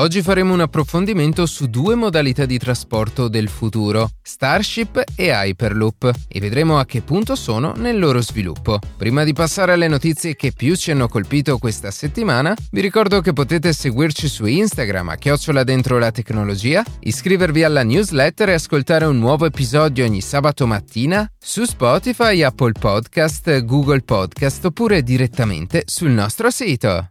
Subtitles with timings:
[0.00, 6.40] Oggi faremo un approfondimento su due modalità di trasporto del futuro, Starship e Hyperloop, e
[6.40, 8.78] vedremo a che punto sono nel loro sviluppo.
[8.96, 13.34] Prima di passare alle notizie che più ci hanno colpito questa settimana, vi ricordo che
[13.34, 19.18] potete seguirci su Instagram a chiocciola dentro la tecnologia, iscrivervi alla newsletter e ascoltare un
[19.18, 26.48] nuovo episodio ogni sabato mattina su Spotify, Apple Podcast, Google Podcast oppure direttamente sul nostro
[26.48, 27.10] sito.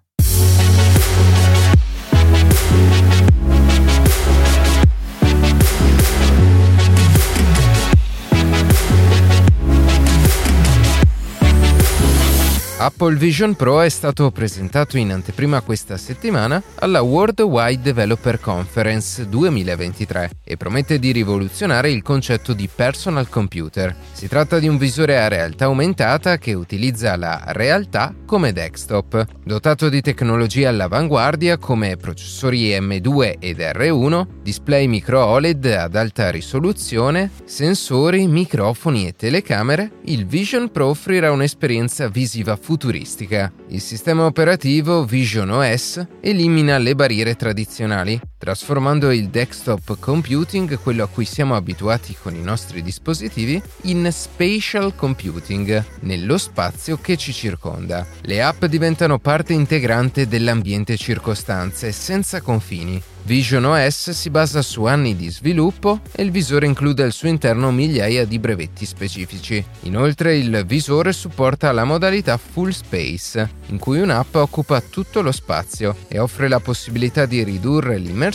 [12.81, 20.30] Apple Vision Pro è stato presentato in anteprima questa settimana alla Worldwide Developer Conference 2023
[20.45, 23.94] e promette di rivoluzionare il concetto di personal computer.
[24.13, 29.89] Si tratta di un visore a realtà aumentata che utilizza la realtà come desktop, dotato
[29.89, 38.25] di tecnologie all'avanguardia come processori M2 ed R1, display micro OLED ad alta risoluzione, sensori,
[38.25, 43.52] microfoni e telecamere, il Vision Pro offrirà un'esperienza visiva futuristica.
[43.70, 51.08] Il sistema operativo Vision OS elimina le barriere tradizionali, trasformando il desktop computing, quello a
[51.08, 58.08] cui siamo abituati con i nostri dispositivi, in spatial computing, nello spazio che ci circonda.
[58.22, 63.04] Le app diventano parte integrante dell'ambiente circostante, senza confini.
[63.23, 67.70] Vision OS si basa su anni di sviluppo e il visore include al suo interno
[67.70, 69.64] migliaia di brevetti specifici.
[69.82, 75.98] Inoltre il visore supporta la modalità Full Space, in cui un'app occupa tutto lo spazio
[76.08, 78.28] e offre la possibilità di ridurre l'immersione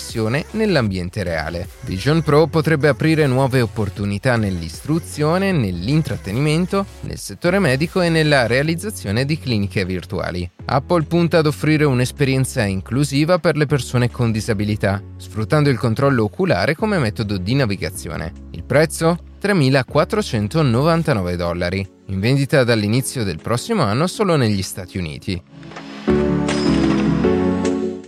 [0.53, 1.69] nell'ambiente reale.
[1.83, 9.39] Vision Pro potrebbe aprire nuove opportunità nell'istruzione, nell'intrattenimento, nel settore medico e nella realizzazione di
[9.39, 10.51] cliniche virtuali.
[10.67, 16.75] Apple punta ad offrire un'esperienza inclusiva per le persone con disabilità, sfruttando il controllo oculare
[16.75, 18.33] come metodo di navigazione.
[18.51, 19.19] Il prezzo?
[19.43, 25.43] 3.499 dollari, in vendita dall'inizio del prossimo anno solo negli Stati Uniti.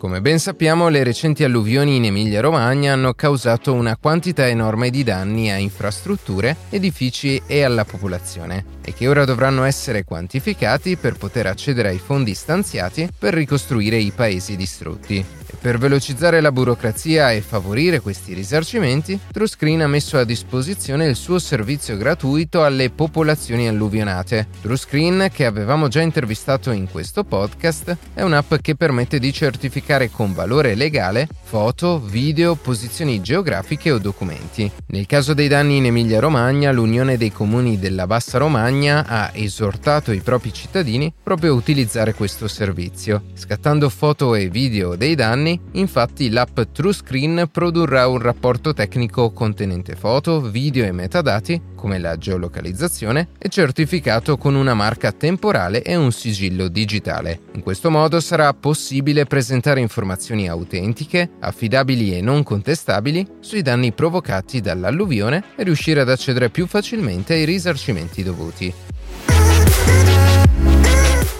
[0.06, 5.50] Come ben sappiamo, le recenti alluvioni in Emilia-Romagna hanno causato una quantità enorme di danni
[5.50, 11.89] a infrastrutture, edifici e alla popolazione, e che ora dovranno essere quantificati per poter accedere
[11.89, 15.25] ai fondi stanziati per ricostruire i paesi distrutti.
[15.61, 21.39] Per velocizzare la burocrazia e favorire questi risarcimenti, TrueScreen ha messo a disposizione il suo
[21.39, 24.49] servizio gratuito alle popolazioni alluvionate.
[24.62, 30.34] TrueScreen, che avevamo già intervistato in questo podcast, è un'app che permette di certificare con
[30.34, 34.71] valore legale foto, video, posizioni geografiche o documenti.
[34.88, 40.21] Nel caso dei danni in Emilia-Romagna, l'Unione dei Comuni della Bassa Romagna ha esortato i
[40.21, 43.23] propri cittadini proprio a utilizzare questo servizio.
[43.34, 50.41] Scattando foto e video dei danni, infatti l'app TrueScreen produrrà un rapporto tecnico contenente foto,
[50.41, 56.69] video e metadati, come la geolocalizzazione, e certificato con una marca temporale e un sigillo
[56.69, 57.41] digitale.
[57.55, 64.61] In questo modo sarà possibile presentare informazioni autentiche, affidabili e non contestabili sui danni provocati
[64.61, 68.75] dall'alluvione e riuscire ad accedere più facilmente ai risarcimenti dovuti.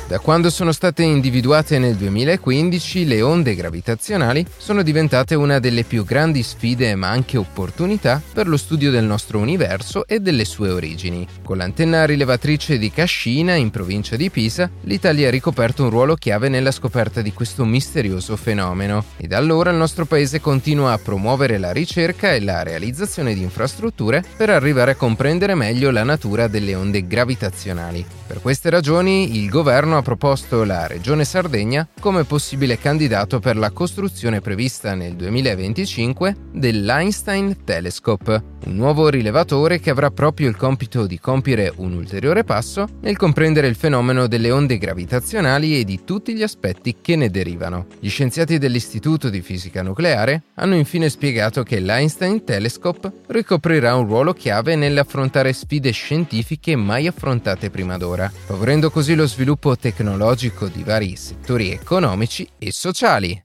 [0.09, 6.05] Da quando sono state individuate nel 2015, le onde gravitazionali sono diventate una delle più
[6.05, 11.27] grandi sfide ma anche opportunità per lo studio del nostro universo e delle sue origini.
[11.43, 16.49] Con l'antenna rilevatrice di Cascina, in provincia di Pisa, l'Italia ha ricoperto un ruolo chiave
[16.49, 21.59] nella scoperta di questo misterioso fenomeno e da allora il nostro paese continua a promuovere
[21.59, 26.77] la ricerca e la realizzazione di infrastrutture per arrivare a comprendere meglio la natura delle
[26.77, 28.07] onde gravitazionali.
[28.25, 33.71] Per queste ragioni il governo ha proposto la Regione Sardegna come possibile candidato per la
[33.71, 41.19] costruzione prevista nel 2025 dell'Einstein Telescope, un nuovo rilevatore che avrà proprio il compito di
[41.19, 46.43] compiere un ulteriore passo nel comprendere il fenomeno delle onde gravitazionali e di tutti gli
[46.43, 47.87] aspetti che ne derivano.
[47.99, 54.33] Gli scienziati dell'Istituto di Fisica Nucleare hanno infine spiegato che l'Einstein Telescope ricoprirà un ruolo
[54.33, 61.15] chiave nell'affrontare sfide scientifiche mai affrontate prima d'ora, favorendo così lo sviluppo tecnologico di vari
[61.15, 63.41] settori economici e sociali.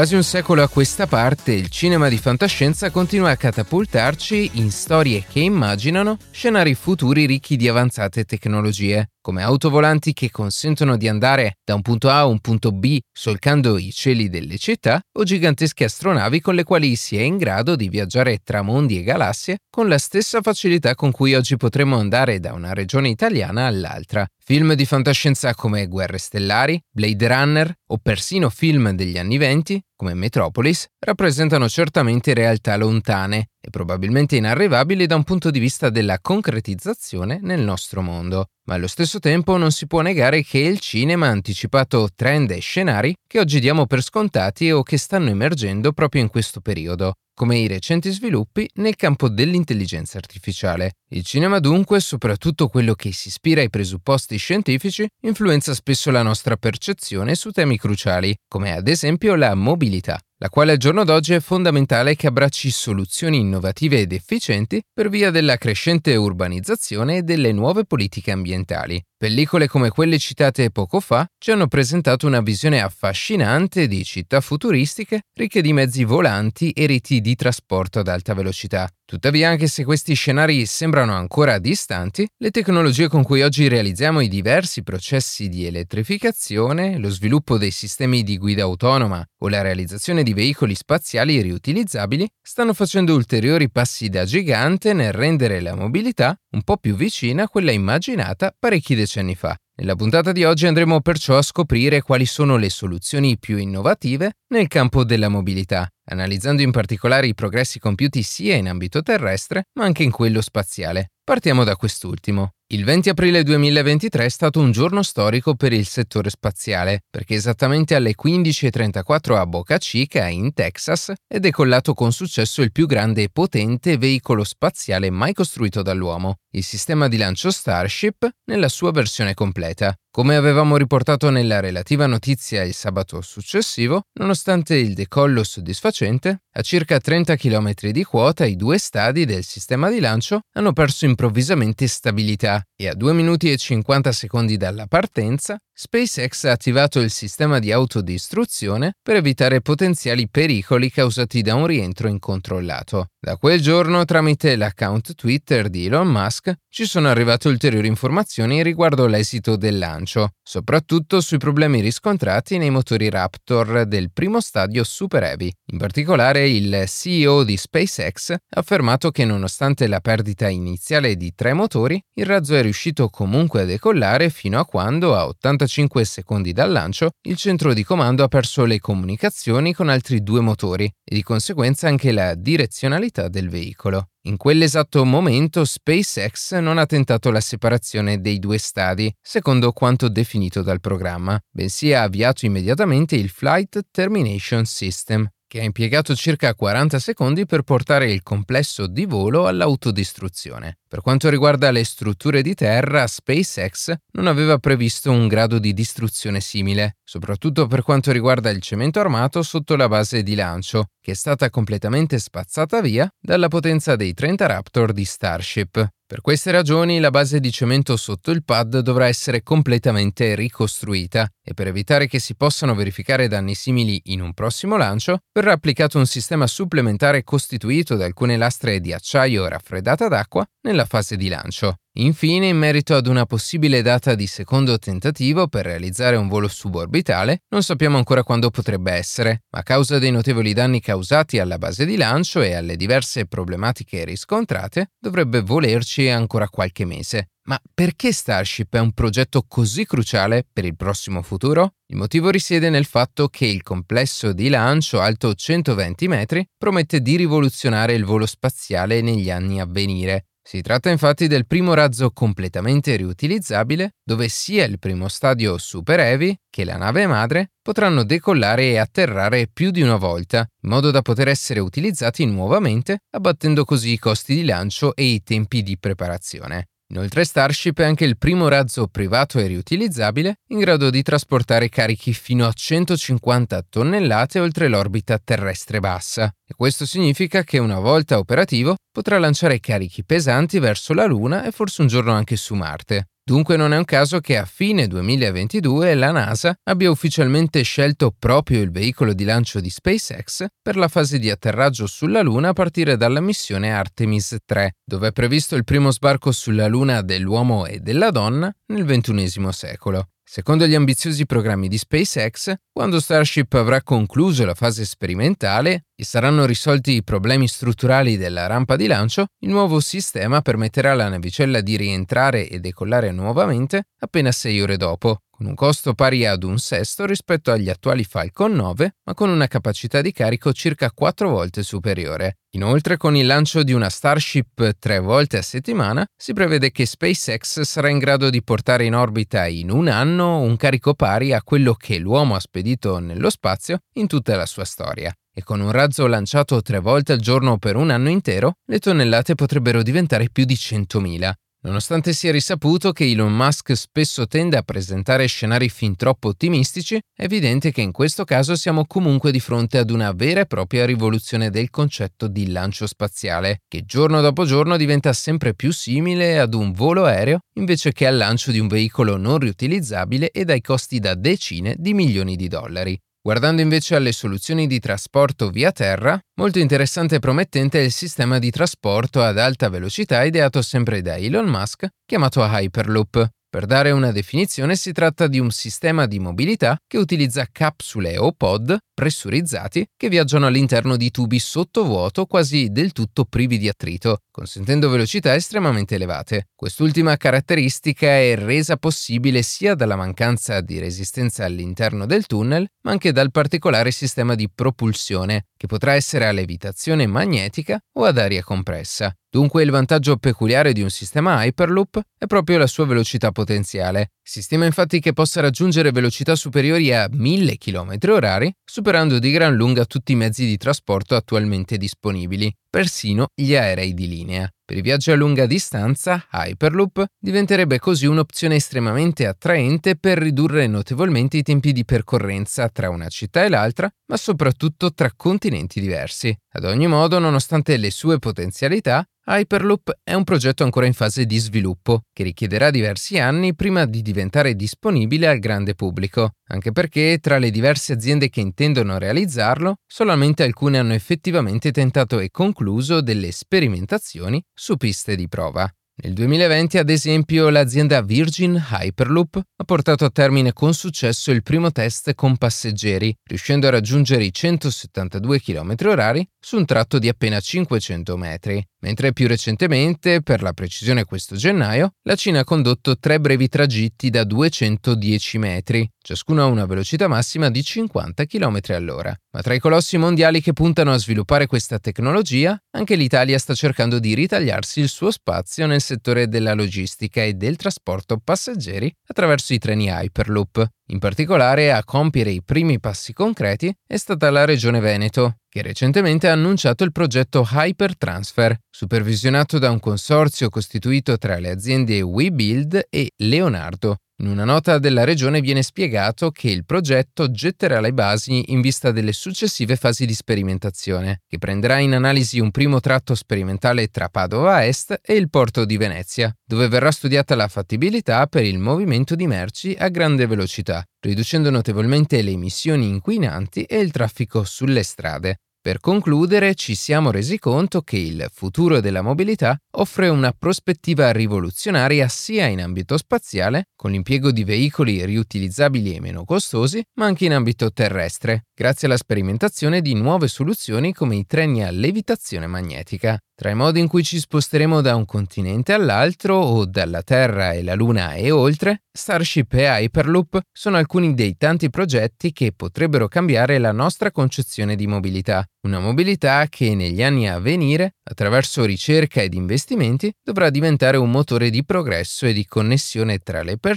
[0.00, 5.26] Quasi un secolo a questa parte, il cinema di fantascienza continua a catapultarci in storie
[5.28, 11.74] che immaginano scenari futuri ricchi di avanzate tecnologie, come autovolanti che consentono di andare da
[11.74, 16.40] un punto A a un punto B solcando i cieli delle città, o gigantesche astronavi
[16.40, 19.98] con le quali si è in grado di viaggiare tra mondi e galassie con la
[19.98, 24.26] stessa facilità con cui oggi potremmo andare da una regione italiana all'altra.
[24.42, 30.14] Film di fantascienza come Guerre Stellari, Blade Runner o persino film degli anni venti, come
[30.14, 37.38] Metropolis, rappresentano certamente realtà lontane e probabilmente inarrivabili da un punto di vista della concretizzazione
[37.42, 38.46] nel nostro mondo.
[38.64, 42.60] Ma allo stesso tempo non si può negare che il cinema ha anticipato trend e
[42.60, 47.56] scenari che oggi diamo per scontati o che stanno emergendo proprio in questo periodo come
[47.56, 50.96] i recenti sviluppi nel campo dell'intelligenza artificiale.
[51.12, 56.58] Il cinema dunque, soprattutto quello che si ispira ai presupposti scientifici, influenza spesso la nostra
[56.58, 60.29] percezione su temi cruciali, come ad esempio la mobilità militaire.
[60.42, 65.30] La quale al giorno d'oggi è fondamentale che abbracci soluzioni innovative ed efficienti per via
[65.30, 69.02] della crescente urbanizzazione e delle nuove politiche ambientali.
[69.20, 75.24] Pellicole come quelle citate poco fa ci hanno presentato una visione affascinante di città futuristiche
[75.34, 78.88] ricche di mezzi volanti e reti di trasporto ad alta velocità.
[79.04, 84.28] Tuttavia, anche se questi scenari sembrano ancora distanti, le tecnologie con cui oggi realizziamo i
[84.28, 90.29] diversi processi di elettrificazione, lo sviluppo dei sistemi di guida autonoma o la realizzazione di
[90.32, 96.76] veicoli spaziali riutilizzabili stanno facendo ulteriori passi da gigante nel rendere la mobilità un po'
[96.76, 99.56] più vicina a quella immaginata parecchi decenni fa.
[99.76, 104.68] Nella puntata di oggi andremo perciò a scoprire quali sono le soluzioni più innovative nel
[104.68, 110.02] campo della mobilità, analizzando in particolare i progressi compiuti sia in ambito terrestre ma anche
[110.02, 111.12] in quello spaziale.
[111.24, 112.52] Partiamo da quest'ultimo.
[112.72, 117.96] Il 20 aprile 2023 è stato un giorno storico per il settore spaziale, perché esattamente
[117.96, 123.28] alle 15.34 a Boca Chica, in Texas, è decollato con successo il più grande e
[123.28, 129.92] potente veicolo spaziale mai costruito dall'uomo, il sistema di lancio Starship nella sua versione completa.
[130.12, 136.98] Come avevamo riportato nella relativa notizia il sabato successivo, nonostante il decollo soddisfacente, a circa
[136.98, 142.60] 30 km di quota i due stadi del sistema di lancio hanno perso improvvisamente stabilità
[142.74, 147.72] e a 2 minuti e 50 secondi dalla partenza SpaceX ha attivato il sistema di
[147.72, 153.12] autodistruzione per evitare potenziali pericoli causati da un rientro incontrollato.
[153.18, 159.06] Da quel giorno, tramite l'account Twitter di Elon Musk, ci sono arrivate ulteriori informazioni riguardo
[159.06, 165.50] l'esito del lancio, soprattutto sui problemi riscontrati nei motori Raptor del primo stadio Super Heavy.
[165.72, 171.54] In particolare, il CEO di SpaceX ha affermato che nonostante la perdita iniziale di tre
[171.54, 176.52] motori, il razzo è riuscito comunque a decollare fino a quando, a 85 5 secondi
[176.52, 181.14] dal lancio, il centro di comando ha perso le comunicazioni con altri due motori e
[181.14, 184.08] di conseguenza anche la direzionalità del veicolo.
[184.24, 190.60] In quell'esatto momento SpaceX non ha tentato la separazione dei due stadi, secondo quanto definito
[190.60, 197.00] dal programma, bensì ha avviato immediatamente il Flight Termination System, che ha impiegato circa 40
[197.00, 200.78] secondi per portare il complesso di volo all'autodistruzione.
[200.86, 206.40] Per quanto riguarda le strutture di terra, SpaceX non aveva previsto un grado di distruzione
[206.40, 211.16] simile, soprattutto per quanto riguarda il cemento armato sotto la base di lancio, che è
[211.16, 215.84] stata completamente spazzata via dalla potenza dei 30 Raptor di Starship.
[216.10, 221.54] Per queste ragioni la base di cemento sotto il pad dovrà essere completamente ricostruita e
[221.54, 226.06] per evitare che si possano verificare danni simili in un prossimo lancio, verrà applicato un
[226.06, 231.76] sistema supplementare costituito da alcune lastre di acciaio raffreddata d'acqua nella fase di lancio.
[231.94, 237.42] Infine, in merito ad una possibile data di secondo tentativo per realizzare un volo suborbitale,
[237.48, 241.84] non sappiamo ancora quando potrebbe essere, ma a causa dei notevoli danni causati alla base
[241.84, 247.30] di lancio e alle diverse problematiche riscontrate, dovrebbe volerci ancora qualche mese.
[247.48, 251.74] Ma perché Starship è un progetto così cruciale per il prossimo futuro?
[251.86, 257.16] Il motivo risiede nel fatto che il complesso di lancio alto 120 metri promette di
[257.16, 262.96] rivoluzionare il volo spaziale negli anni a venire si tratta infatti del primo razzo completamente
[262.96, 268.78] riutilizzabile dove sia il primo stadio Super Heavy che la nave madre potranno decollare e
[268.78, 273.98] atterrare più di una volta, in modo da poter essere utilizzati nuovamente, abbattendo così i
[273.98, 276.70] costi di lancio e i tempi di preparazione.
[276.90, 282.12] Inoltre Starship è anche il primo razzo privato e riutilizzabile in grado di trasportare carichi
[282.12, 288.74] fino a 150 tonnellate oltre l'orbita terrestre bassa e questo significa che una volta operativo
[288.90, 293.09] potrà lanciare carichi pesanti verso la Luna e forse un giorno anche su Marte.
[293.30, 298.60] Dunque non è un caso che a fine 2022 la NASA abbia ufficialmente scelto proprio
[298.60, 302.96] il veicolo di lancio di SpaceX per la fase di atterraggio sulla Luna a partire
[302.96, 308.10] dalla missione Artemis 3, dove è previsto il primo sbarco sulla Luna dell'uomo e della
[308.10, 310.08] donna nel XXI secolo.
[310.24, 316.46] Secondo gli ambiziosi programmi di SpaceX, quando Starship avrà concluso la fase sperimentale e saranno
[316.46, 321.76] risolti i problemi strutturali della rampa di lancio, il nuovo sistema permetterà alla navicella di
[321.76, 327.06] rientrare e decollare nuovamente appena sei ore dopo, con un costo pari ad un sesto
[327.06, 332.40] rispetto agli attuali Falcon 9, ma con una capacità di carico circa 4 volte superiore.
[332.54, 337.60] Inoltre, con il lancio di una Starship tre volte a settimana, si prevede che SpaceX
[337.60, 341.74] sarà in grado di portare in orbita in un anno un carico pari a quello
[341.74, 345.12] che l'uomo ha spedito nello spazio in tutta la sua storia.
[345.32, 349.34] E con un razzo lanciato tre volte al giorno per un anno intero, le tonnellate
[349.34, 351.32] potrebbero diventare più di 100.000.
[351.62, 357.24] Nonostante sia risaputo che Elon Musk spesso tende a presentare scenari fin troppo ottimistici, è
[357.24, 361.50] evidente che in questo caso siamo comunque di fronte ad una vera e propria rivoluzione
[361.50, 366.72] del concetto di lancio spaziale, che giorno dopo giorno diventa sempre più simile ad un
[366.72, 371.14] volo aereo invece che al lancio di un veicolo non riutilizzabile e dai costi da
[371.14, 372.98] decine di milioni di dollari.
[373.22, 378.38] Guardando invece alle soluzioni di trasporto via terra, molto interessante e promettente è il sistema
[378.38, 383.30] di trasporto ad alta velocità ideato sempre da Elon Musk, chiamato Hyperloop.
[383.50, 388.30] Per dare una definizione si tratta di un sistema di mobilità che utilizza capsule o
[388.30, 394.88] pod pressurizzati che viaggiano all'interno di tubi sottovuoto quasi del tutto privi di attrito, consentendo
[394.88, 396.50] velocità estremamente elevate.
[396.54, 403.10] Quest'ultima caratteristica è resa possibile sia dalla mancanza di resistenza all'interno del tunnel, ma anche
[403.10, 409.12] dal particolare sistema di propulsione, che potrà essere a levitazione magnetica o ad aria compressa.
[409.32, 414.10] Dunque il vantaggio peculiare di un sistema Hyperloop è proprio la sua velocità potenziale.
[414.30, 419.84] Si stima infatti che possa raggiungere velocità superiori a 1000 km/h, superando di gran lunga
[419.86, 424.48] tutti i mezzi di trasporto attualmente disponibili, persino gli aerei di linea.
[424.64, 431.36] Per i viaggi a lunga distanza, Hyperloop diventerebbe così un'opzione estremamente attraente per ridurre notevolmente
[431.36, 436.32] i tempi di percorrenza tra una città e l'altra, ma soprattutto tra continenti diversi.
[436.52, 441.38] Ad ogni modo, nonostante le sue potenzialità, Hyperloop è un progetto ancora in fase di
[441.38, 444.19] sviluppo, che richiederà diversi anni prima di diventare
[444.54, 450.78] disponibile al grande pubblico, anche perché tra le diverse aziende che intendono realizzarlo, solamente alcune
[450.78, 455.72] hanno effettivamente tentato e concluso delle sperimentazioni su piste di prova.
[456.02, 461.70] Nel 2020, ad esempio, l'azienda Virgin Hyperloop ha portato a termine con successo il primo
[461.72, 468.16] test con passeggeri, riuscendo a raggiungere i 172 km/h su un tratto di appena 500
[468.16, 473.48] metri, mentre più recentemente, per la precisione questo gennaio, la Cina ha condotto tre brevi
[473.48, 479.14] tragitti da 210 metri, ciascuno a una velocità massima di 50 km all'ora.
[479.32, 483.98] Ma tra i colossi mondiali che puntano a sviluppare questa tecnologia, anche l'Italia sta cercando
[483.98, 489.58] di ritagliarsi il suo spazio nel settore della logistica e del trasporto passeggeri attraverso i
[489.58, 490.68] treni Hyperloop.
[490.90, 496.28] In particolare, a compiere i primi passi concreti è stata la Regione Veneto, che recentemente
[496.28, 503.12] ha annunciato il progetto Hypertransfer, supervisionato da un consorzio costituito tra le aziende WeBuild e
[503.18, 508.60] Leonardo, in una nota della regione viene spiegato che il progetto getterà le basi in
[508.60, 514.10] vista delle successive fasi di sperimentazione, che prenderà in analisi un primo tratto sperimentale tra
[514.10, 519.14] Padova Est e il porto di Venezia, dove verrà studiata la fattibilità per il movimento
[519.14, 525.38] di merci a grande velocità, riducendo notevolmente le emissioni inquinanti e il traffico sulle strade.
[525.62, 532.08] Per concludere, ci siamo resi conto che il futuro della mobilità offre una prospettiva rivoluzionaria
[532.08, 537.32] sia in ambito spaziale, con l'impiego di veicoli riutilizzabili e meno costosi, ma anche in
[537.32, 543.18] ambito terrestre, grazie alla sperimentazione di nuove soluzioni come i treni a levitazione magnetica.
[543.34, 547.62] Tra i modi in cui ci sposteremo da un continente all'altro o dalla Terra e
[547.62, 553.56] la Luna e oltre, Starship e Hyperloop sono alcuni dei tanti progetti che potrebbero cambiare
[553.56, 555.42] la nostra concezione di mobilità.
[555.62, 561.48] Una mobilità che negli anni a venire, attraverso ricerca ed investimenti, dovrà diventare un motore
[561.48, 563.69] di progresso e di connessione tra le persone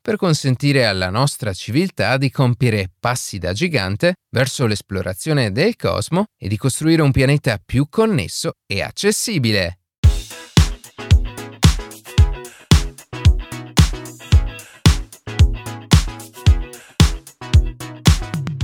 [0.00, 6.48] per consentire alla nostra civiltà di compiere passi da gigante verso l'esplorazione del cosmo e
[6.48, 9.78] di costruire un pianeta più connesso e accessibile.